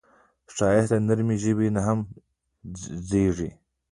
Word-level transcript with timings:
ښایست 0.53 0.91
له 0.93 0.97
نرمې 1.07 1.35
ژبې 1.43 1.67
نه 1.75 1.81
هم 1.87 1.99
زېږي 3.09 3.49